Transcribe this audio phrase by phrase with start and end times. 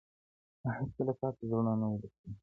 [0.63, 2.29] ما هیڅکله تاته زړه نه وو درکړی-